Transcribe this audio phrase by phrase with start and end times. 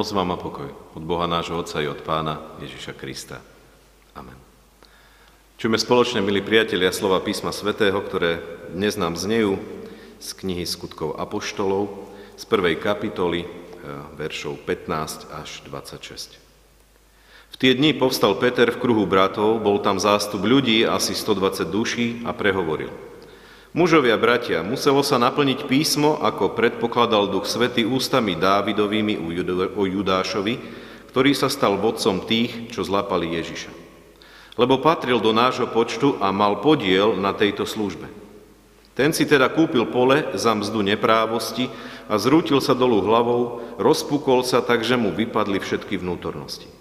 [0.00, 3.36] Milosť vám a pokoj od Boha nášho Otca i od Pána Ježiša Krista.
[4.16, 4.32] Amen.
[5.60, 8.40] Čujeme spoločne, milí priatelia, slova písma svätého, ktoré
[8.72, 9.60] dnes nám znejú
[10.16, 11.92] z knihy skutkov Apoštolov,
[12.40, 13.48] z prvej kapitoly, e,
[14.16, 16.40] veršov 15 až 26.
[17.52, 22.24] V tie dni povstal Peter v kruhu bratov, bol tam zástup ľudí, asi 120 duší
[22.24, 22.88] a prehovoril–
[23.70, 29.14] Mužovia, bratia, muselo sa naplniť písmo, ako predpokladal Duch Svety ústami Dávidovými
[29.78, 30.58] o Judášovi,
[31.14, 33.70] ktorý sa stal vodcom tých, čo zlapali Ježiša.
[34.58, 38.10] Lebo patril do nášho počtu a mal podiel na tejto službe.
[38.98, 41.70] Ten si teda kúpil pole za mzdu neprávosti
[42.10, 46.79] a zrútil sa dolu hlavou, rozpukol sa tak, že mu vypadli všetky vnútornosti.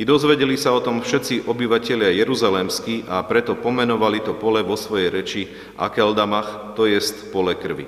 [0.00, 5.12] I dozvedeli sa o tom všetci obyvatelia Jeruzalemskí a preto pomenovali to pole vo svojej
[5.12, 7.84] reči Akeldamach, to jest pole krvi.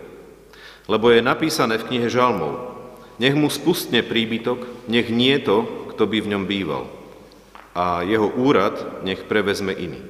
[0.92, 2.68] Lebo je napísané v knihe Žalmov,
[3.16, 4.60] nech mu spustne príbytok,
[4.92, 5.64] nech nie to,
[5.96, 6.84] kto by v ňom býval.
[7.72, 10.04] A jeho úrad nech prevezme iný.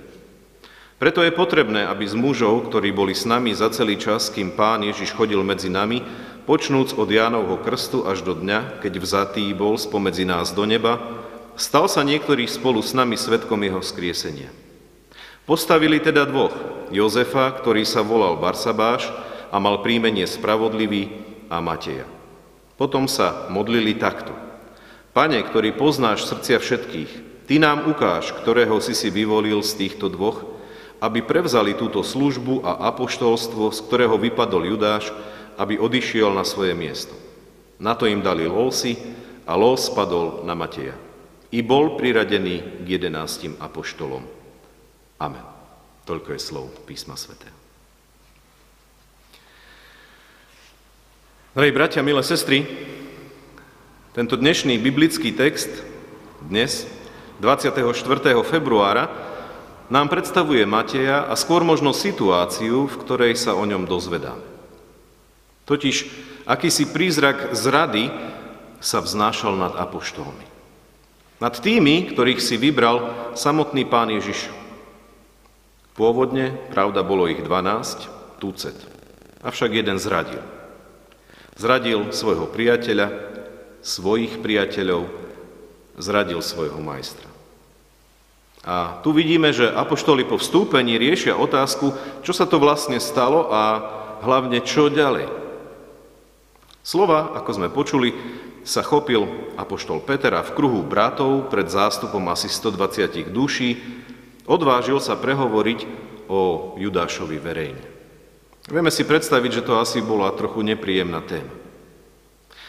[0.98, 4.82] Preto je potrebné, aby z mužov, ktorí boli s nami za celý čas, kým pán
[4.82, 6.02] Ježiš chodil medzi nami,
[6.50, 11.21] počnúc od Jánovho krstu až do dňa, keď vzatý bol spomedzi nás do neba,
[11.52, 14.48] Stal sa niektorý spolu s nami svetkom jeho skriesenia.
[15.44, 16.54] Postavili teda dvoch,
[16.88, 19.12] Jozefa, ktorý sa volal Barsabáš
[19.52, 21.12] a mal príjmenie Spravodlivý
[21.52, 22.08] a Mateja.
[22.80, 24.32] Potom sa modlili takto.
[25.12, 30.46] Pane, ktorý poznáš srdcia všetkých, Ty nám ukáž, ktorého si si vyvolil z týchto dvoch,
[31.04, 35.12] aby prevzali túto službu a apoštolstvo, z ktorého vypadol Judáš,
[35.60, 37.12] aby odišiel na svoje miesto.
[37.76, 38.96] Na to im dali losy
[39.44, 41.11] a los spadol na Mateja
[41.52, 44.24] i bol priradený k jedenáctim apoštolom.
[45.20, 45.44] Amen.
[46.08, 47.54] Toľko je slov písma svätého.
[51.52, 52.64] Drahí bratia, milé sestry,
[54.16, 55.68] tento dnešný biblický text,
[56.40, 56.88] dnes,
[57.44, 57.84] 24.
[58.40, 59.12] februára,
[59.92, 64.40] nám predstavuje Mateja a skôr možno situáciu, v ktorej sa o ňom dozvedáme.
[65.68, 66.08] Totiž
[66.48, 68.08] akýsi prízrak zrady
[68.80, 70.51] sa vznášal nad apoštolmi.
[71.38, 74.50] Nad tými, ktorých si vybral samotný pán Ježiš.
[75.92, 78.74] Pôvodne, pravda, bolo ich 12, túcet.
[79.44, 80.40] Avšak jeden zradil.
[81.54, 83.12] Zradil svojho priateľa,
[83.84, 85.10] svojich priateľov,
[86.00, 87.28] zradil svojho majstra.
[88.62, 93.62] A tu vidíme, že apoštoli po vstúpení riešia otázku, čo sa to vlastne stalo a
[94.22, 95.26] hlavne čo ďalej.
[96.86, 98.14] Slova, ako sme počuli,
[98.62, 99.26] sa chopil
[99.58, 103.78] apoštol Peter v kruhu bratov pred zástupom asi 120 duší
[104.46, 105.86] odvážil sa prehovoriť
[106.30, 107.84] o Judášovi verejne.
[108.70, 111.50] Vieme si predstaviť, že to asi bola trochu nepríjemná téma.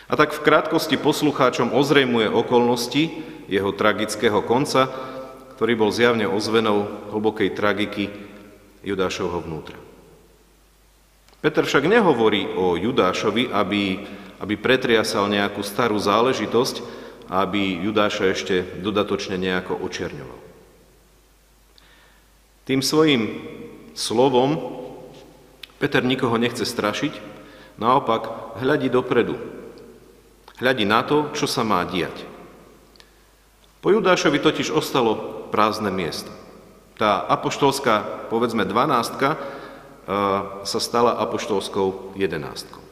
[0.09, 4.89] A tak v krátkosti poslucháčom ozrejmuje okolnosti jeho tragického konca,
[5.55, 8.09] ktorý bol zjavne ozvenou hlbokej tragiky
[8.83, 9.79] Judášovho vnútra.
[11.39, 14.03] Peter však nehovorí o Judášovi, aby
[14.43, 16.83] aby pretriasal nejakú starú záležitosť
[17.31, 20.39] a aby Judáša ešte dodatočne nejako očerňoval.
[22.67, 23.39] Tým svojim
[23.95, 24.59] slovom
[25.79, 27.15] Peter nikoho nechce strašiť,
[27.79, 29.39] naopak hľadí dopredu.
[30.59, 32.27] Hľadí na to, čo sa má diať.
[33.79, 36.31] Po Judášovi totiž ostalo prázdne miesto.
[36.99, 39.39] Tá apoštolská, povedzme, dvanástka
[40.63, 42.82] sa stala apoštolskou jedenástkou.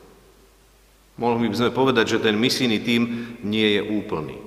[1.21, 4.41] Mohli by sme povedať, že ten misijný tím nie je úplný.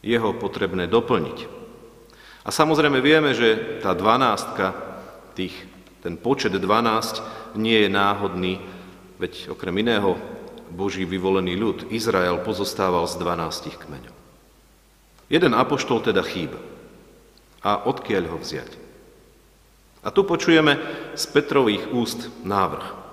[0.00, 1.44] Jeho potrebné doplniť.
[2.40, 4.72] A samozrejme vieme, že tá dvanástka,
[5.36, 5.52] tých,
[6.00, 8.56] ten počet 12 nie je náhodný,
[9.20, 10.16] veď okrem iného
[10.72, 14.16] Boží vyvolený ľud, Izrael, pozostával z 12 kmeňov.
[15.28, 16.56] Jeden apoštol teda chýba.
[17.60, 18.72] A odkiaľ ho vziať?
[20.00, 20.80] A tu počujeme
[21.18, 23.05] z Petrových úst návrh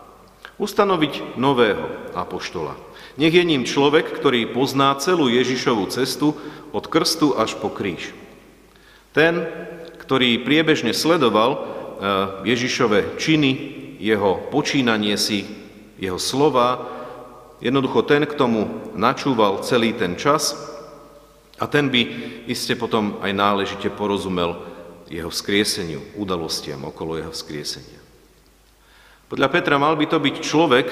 [0.64, 2.80] ustanoviť nového apoštola.
[3.20, 6.32] Nech je ním človek, ktorý pozná celú Ježišovú cestu
[6.72, 8.16] od krstu až po kríž.
[9.12, 9.44] Ten,
[10.00, 11.64] ktorý priebežne sledoval eh,
[12.48, 13.52] Ježišove činy,
[14.00, 15.46] jeho počínanie si,
[16.00, 16.90] jeho slova,
[17.64, 20.58] jednoducho ten, k tomu načúval celý ten čas
[21.56, 22.02] a ten by
[22.52, 24.60] iste potom aj náležite porozumel
[25.08, 28.03] jeho vzkrieseniu, udalostiam okolo jeho vzkriesenia.
[29.34, 30.88] Podľa Petra mal by to byť človek,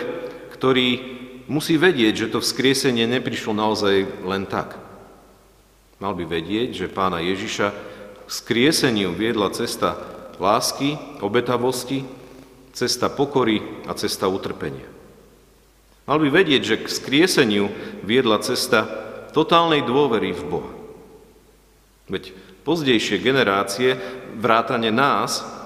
[0.58, 0.90] ktorý
[1.46, 4.82] musí vedieť, že to vzkriesenie neprišlo naozaj len tak.
[6.02, 7.70] Mal by vedieť, že pána Ježiša
[8.26, 9.94] vzkrieseniu viedla cesta
[10.42, 12.02] lásky, obetavosti,
[12.74, 14.90] cesta pokory a cesta utrpenia.
[16.10, 17.70] Mal by vedieť, že k skrieseniu
[18.02, 18.90] viedla cesta
[19.38, 20.74] totálnej dôvery v Boha.
[22.10, 22.34] Veď
[22.66, 24.02] pozdejšie generácie,
[24.34, 25.61] vrátane nás,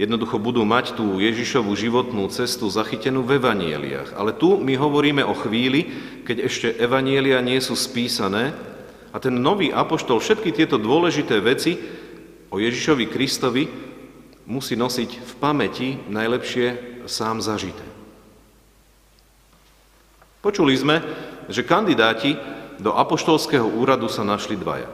[0.00, 4.16] jednoducho budú mať tú Ježišovú životnú cestu zachytenú v evanieliach.
[4.16, 5.92] Ale tu my hovoríme o chvíli,
[6.24, 8.56] keď ešte evanielia nie sú spísané
[9.12, 11.76] a ten nový apoštol všetky tieto dôležité veci
[12.48, 13.64] o Ježišovi Kristovi
[14.48, 17.84] musí nosiť v pamäti najlepšie sám zažité.
[20.42, 20.98] Počuli sme,
[21.46, 22.34] že kandidáti
[22.82, 24.90] do apoštolského úradu sa našli dvaja.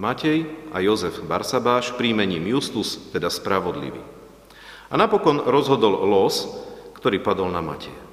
[0.00, 4.17] Matej a Jozef Barsabáš príjmením Justus, teda spravodlivý.
[4.88, 6.48] A napokon rozhodol los,
[6.96, 8.08] ktorý padol na Mateja.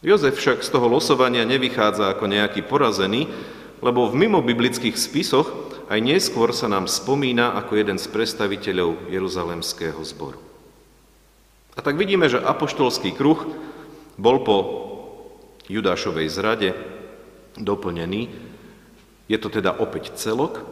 [0.00, 3.28] Jozef však z toho losovania nevychádza ako nejaký porazený,
[3.84, 5.48] lebo v mimobiblických spisoch
[5.92, 10.40] aj neskôr sa nám spomína ako jeden z predstaviteľov Jeruzalemského zboru.
[11.76, 13.40] A tak vidíme, že apoštolský kruh
[14.16, 14.58] bol po
[15.68, 16.68] Judášovej zrade
[17.56, 18.30] doplnený.
[19.28, 20.64] Je to teda opäť celok,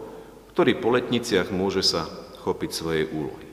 [0.55, 2.09] ktorý po letniciach môže sa
[2.45, 3.48] chopiť svojej úlohy.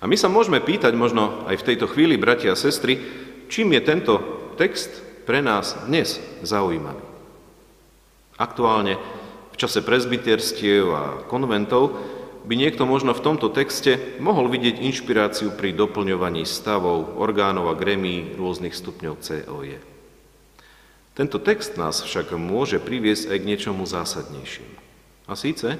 [0.00, 2.98] A my sa môžeme pýtať možno aj v tejto chvíli, bratia a sestry,
[3.50, 4.14] čím je tento
[4.58, 7.02] text pre nás dnes zaujímavý.
[8.34, 8.98] Aktuálne
[9.54, 11.94] v čase prezbiterstiev a konventov
[12.44, 18.36] by niekto možno v tomto texte mohol vidieť inšpiráciu pri doplňovaní stavov, orgánov a gremí
[18.36, 19.78] rôznych stupňov COE.
[21.14, 24.76] Tento text nás však môže priviesť aj k niečomu zásadnejšiemu.
[25.30, 25.78] A síce,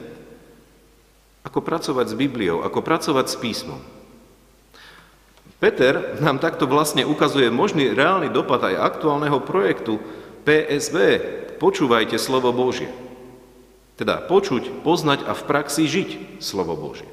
[1.45, 3.83] ako pracovať s Bibliou, ako pracovať s písmom.
[5.63, 10.03] Peter nám takto vlastne ukazuje možný reálny dopad aj aktuálneho projektu
[10.45, 10.97] PSV.
[11.63, 12.91] Počúvajte slovo Božie.
[13.95, 17.09] Teda počuť, poznať a v praxi žiť slovo Božie.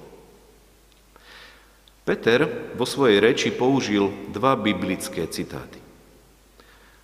[2.01, 5.77] Peter vo svojej reči použil dva biblické citáty.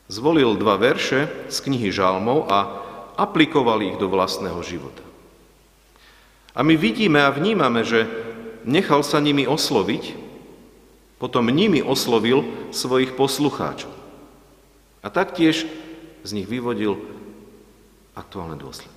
[0.10, 2.60] Zvolil dva verše z knihy Žalmov a
[3.14, 5.06] aplikoval ich do vlastného života.
[6.58, 8.10] A my vidíme a vnímame, že
[8.66, 10.27] nechal sa nimi osloviť,
[11.18, 13.90] potom nimi oslovil svojich poslucháčov.
[15.02, 15.66] A taktiež
[16.22, 16.98] z nich vyvodil
[18.14, 18.94] aktuálne dôsledky.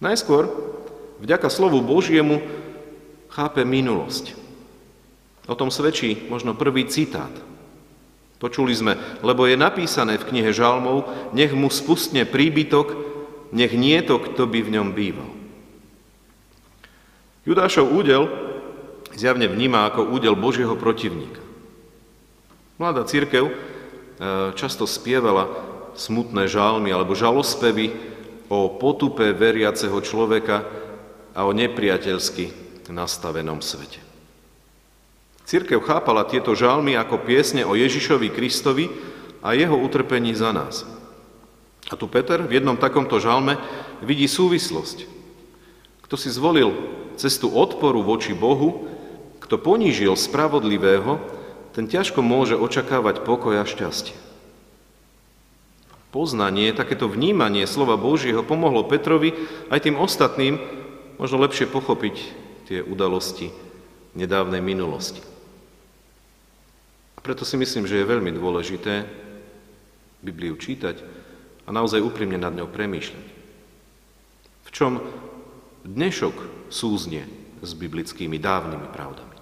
[0.00, 0.48] Najskôr,
[1.24, 2.44] vďaka slovu Božiemu,
[3.32, 4.36] chápe minulosť.
[5.48, 7.32] O tom svedčí možno prvý citát
[8.36, 12.92] Počuli sme, lebo je napísané v knihe Žalmov, nech mu spustne príbytok,
[13.48, 15.30] nech nie to, kto by v ňom býval.
[17.48, 18.28] Judášov údel
[19.16, 21.40] zjavne vníma ako údel Božieho protivníka.
[22.76, 23.52] Mladá církev e,
[24.52, 25.48] často spievala
[25.96, 27.96] smutné žalmy alebo žalospevy
[28.52, 30.62] o potupe veriaceho človeka
[31.32, 32.52] a o nepriateľsky
[32.92, 33.98] nastavenom svete.
[35.46, 38.90] Církev chápala tieto žalmy ako piesne o Ježišovi Kristovi
[39.40, 40.82] a jeho utrpení za nás.
[41.86, 43.54] A tu Peter v jednom takomto žalme
[44.02, 45.06] vidí súvislosť.
[46.02, 46.74] Kto si zvolil
[47.14, 48.90] cestu odporu voči Bohu,
[49.46, 51.22] kto ponížil spravodlivého,
[51.70, 54.18] ten ťažko môže očakávať pokoj a šťastie.
[56.10, 59.36] Poznanie, takéto vnímanie slova Božieho pomohlo Petrovi
[59.70, 60.58] aj tým ostatným
[61.20, 62.16] možno lepšie pochopiť
[62.66, 63.52] tie udalosti
[64.16, 65.22] nedávnej minulosti.
[67.20, 69.06] Preto si myslím, že je veľmi dôležité
[70.22, 71.02] Bibliu čítať
[71.66, 73.26] a naozaj úprimne nad ňou premýšľať.
[74.66, 75.02] V čom
[75.84, 77.26] dnešok súznie
[77.60, 79.35] s biblickými dávnymi pravdami.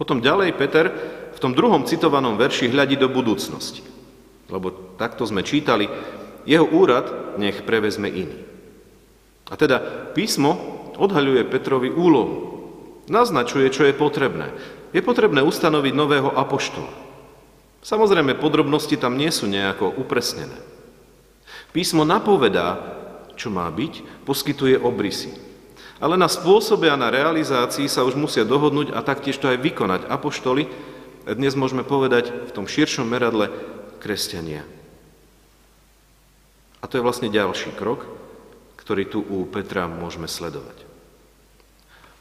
[0.00, 0.88] Potom ďalej Peter
[1.36, 3.84] v tom druhom citovanom verši hľadí do budúcnosti.
[4.48, 5.84] Lebo takto sme čítali,
[6.48, 8.40] jeho úrad nech prevezme iný.
[9.52, 10.56] A teda písmo
[10.96, 12.48] odhaľuje Petrovi úlohu.
[13.12, 14.48] Naznačuje, čo je potrebné
[14.90, 16.90] je potrebné ustanoviť nového apoštola.
[17.80, 20.54] Samozrejme, podrobnosti tam nie sú nejako upresnené.
[21.70, 22.76] Písmo napovedá,
[23.38, 25.32] čo má byť, poskytuje obrysy.
[26.00, 30.08] Ale na spôsobe a na realizácii sa už musia dohodnúť a taktiež to aj vykonať
[30.08, 30.64] apoštoli,
[31.28, 33.52] dnes môžeme povedať v tom širšom meradle
[34.00, 34.64] kresťania.
[36.80, 38.08] A to je vlastne ďalší krok,
[38.80, 40.88] ktorý tu u Petra môžeme sledovať.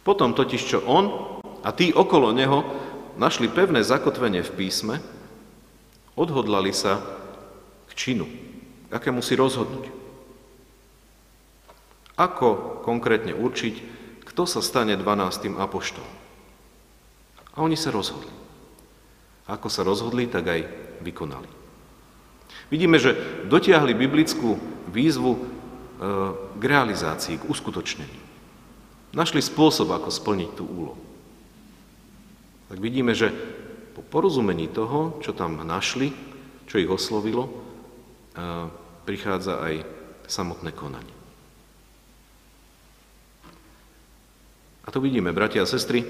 [0.03, 2.67] Potom totiž, čo on a tí okolo neho
[3.15, 4.99] našli pevné zakotvenie v písme,
[6.19, 6.99] odhodlali sa
[7.87, 8.27] k činu,
[8.91, 9.98] akému si rozhodnúť.
[12.19, 13.75] Ako konkrétne určiť,
[14.27, 15.55] kto sa stane 12.
[15.55, 16.15] apoštolom.
[17.55, 18.31] A oni sa rozhodli.
[19.47, 20.61] Ako sa rozhodli, tak aj
[21.01, 21.49] vykonali.
[22.69, 23.15] Vidíme, že
[23.49, 24.59] dotiahli biblickú
[24.91, 25.39] výzvu e,
[26.59, 28.21] k realizácii, k uskutočneniu.
[29.15, 31.09] Našli spôsob, ako splniť tú úlohu
[32.69, 33.33] tak vidíme, že
[33.97, 36.13] po porozumení toho, čo tam našli,
[36.69, 37.49] čo ich oslovilo,
[39.09, 39.75] prichádza aj
[40.29, 41.18] samotné konanie.
[44.83, 46.05] A tu vidíme, bratia a sestry,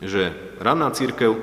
[0.00, 1.36] že ranná církev,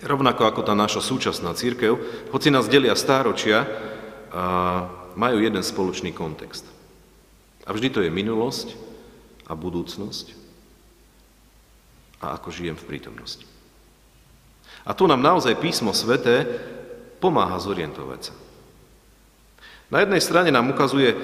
[0.00, 1.98] rovnako ako tá naša súčasná církev,
[2.32, 3.68] hoci nás delia stáročia,
[5.18, 6.64] majú jeden spoločný kontext.
[7.68, 8.72] A vždy to je minulosť
[9.48, 10.36] a budúcnosť
[12.18, 13.44] a ako žijem v prítomnosti.
[14.88, 16.48] A tu nám naozaj písmo sveté
[17.20, 18.34] pomáha zorientovať sa.
[19.88, 21.16] Na jednej strane nám ukazuje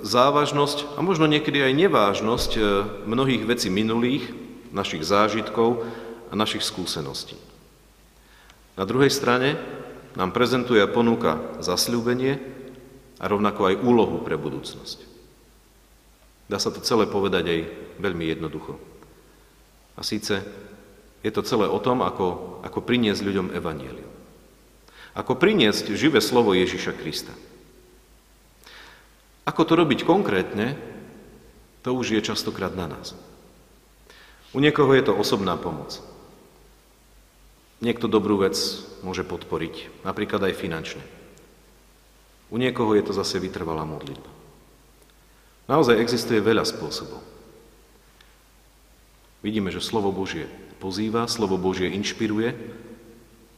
[0.00, 2.60] závažnosť a možno niekedy aj nevážnosť e,
[3.04, 4.32] mnohých vecí minulých,
[4.70, 5.84] našich zážitkov
[6.30, 7.36] a našich skúseností.
[8.78, 9.58] Na druhej strane
[10.14, 12.40] nám prezentuje a ponúka zasľúbenie
[13.20, 15.04] a rovnako aj úlohu pre budúcnosť.
[16.50, 17.60] Dá sa to celé povedať aj
[18.02, 18.74] veľmi jednoducho.
[19.94, 20.42] A síce
[21.20, 24.08] je to celé o tom, ako, ako priniesť ľuďom evanielium.
[25.12, 27.34] Ako priniesť živé slovo Ježiša Krista.
[29.50, 30.78] Ako to robiť konkrétne,
[31.82, 33.18] to už je častokrát na nás.
[34.54, 35.98] U niekoho je to osobná pomoc.
[37.82, 38.54] Niekto dobrú vec
[39.02, 41.02] môže podporiť, napríklad aj finančne.
[42.54, 44.30] U niekoho je to zase vytrvalá modlitba.
[45.66, 47.18] Naozaj existuje veľa spôsobov.
[49.42, 50.46] Vidíme, že slovo Božie
[50.78, 52.54] pozýva, slovo Božie inšpiruje,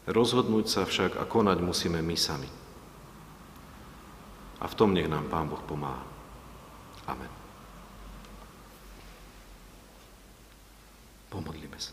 [0.08, 2.61] rozhodnúť sa však a konať musíme my sami.
[4.62, 6.06] A v tom nech nám Pán Boh pomáha.
[7.10, 7.26] Amen.
[11.34, 11.90] Pomodlíme sa.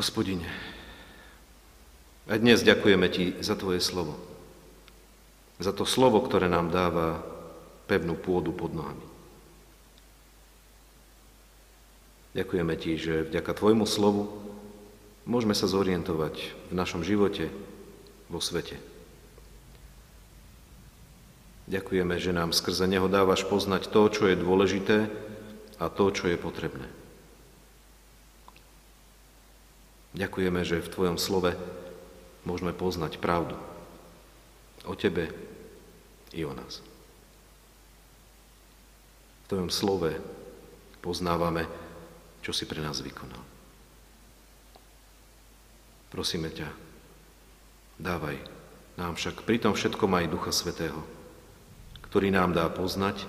[0.00, 0.48] Hospodine,
[2.30, 4.16] a dnes ďakujeme Ti za Tvoje slovo.
[5.60, 7.20] Za to slovo, ktoré nám dáva
[7.84, 9.04] pevnú pôdu pod nohami.
[12.32, 14.30] Ďakujeme Ti, že vďaka Tvojmu slovu
[15.26, 16.38] môžeme sa zorientovať
[16.70, 17.50] v našom živote,
[18.30, 18.89] vo svete.
[21.70, 25.06] Ďakujeme, že nám skrze Neho dávaš poznať to, čo je dôležité
[25.78, 26.90] a to, čo je potrebné.
[30.18, 31.54] Ďakujeme, že v Tvojom slove
[32.42, 33.54] môžeme poznať pravdu
[34.82, 35.30] o Tebe
[36.34, 36.82] i o nás.
[39.46, 40.18] V Tvojom slove
[40.98, 41.70] poznávame,
[42.42, 43.46] čo si pre nás vykonal.
[46.10, 46.66] Prosíme ťa,
[48.02, 48.42] dávaj
[48.98, 51.19] nám však pri tom všetkom aj Ducha Svetého,
[52.10, 53.22] ktorý nám dá poznať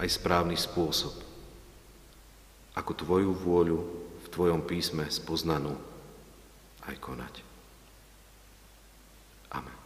[0.00, 1.12] aj správny spôsob,
[2.72, 3.78] ako Tvoju vôľu
[4.24, 5.76] v Tvojom písme spoznanú
[6.88, 7.34] aj konať.
[9.52, 9.78] Amen.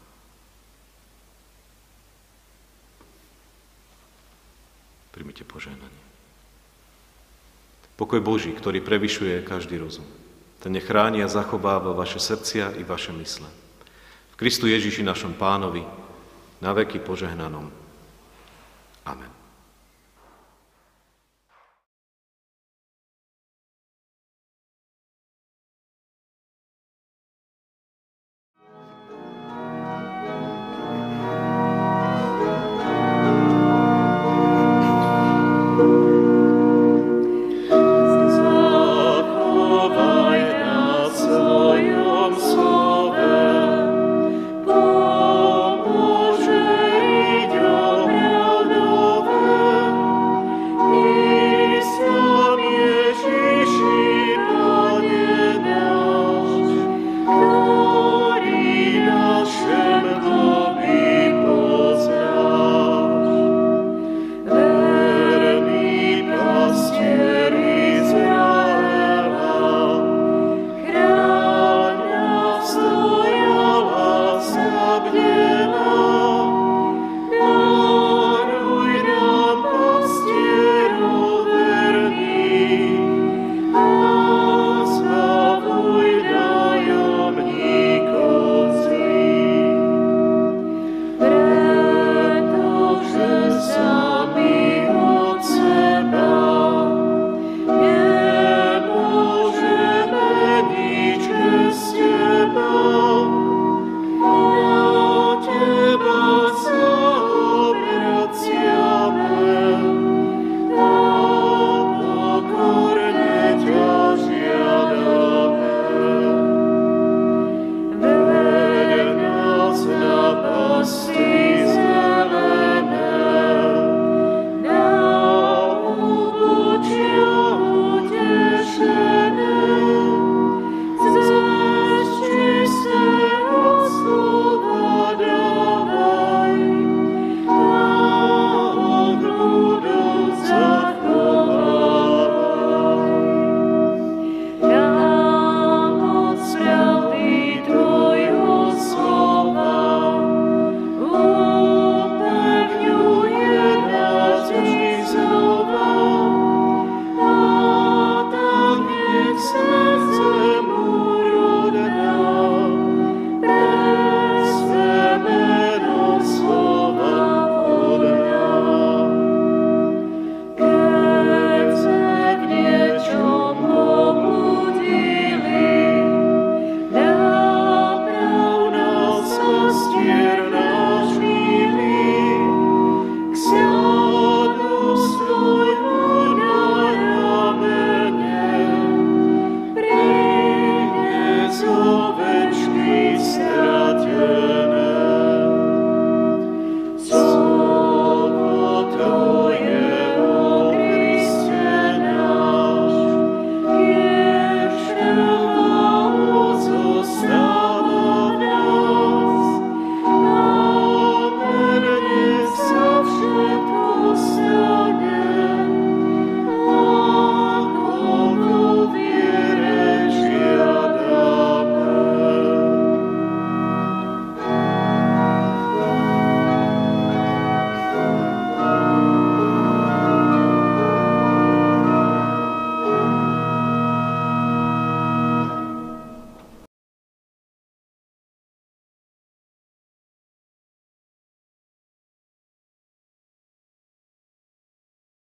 [5.10, 6.06] Primite požehnanie.
[7.98, 10.06] Pokoj Boží, ktorý prevyšuje každý rozum,
[10.62, 13.48] ten nechráni a zachováva vaše srdcia i vaše mysle.
[14.36, 15.82] V Kristu Ježiši našom pánovi,
[16.60, 17.68] na veky požehnanom.
[19.06, 19.35] Amen.